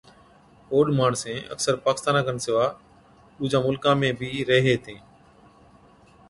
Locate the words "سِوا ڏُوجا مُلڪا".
2.45-3.91